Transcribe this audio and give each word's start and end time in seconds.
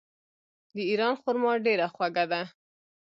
د 0.75 0.77
ایران 0.89 1.13
خرما 1.21 1.53
ډیره 1.65 1.87
خوږه 1.93 2.25
ده. 2.31 2.41